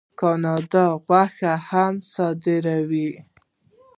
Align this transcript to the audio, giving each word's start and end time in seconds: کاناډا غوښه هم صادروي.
کاناډا 0.19 0.85
غوښه 1.05 1.53
هم 1.69 1.93
صادروي. 2.13 3.09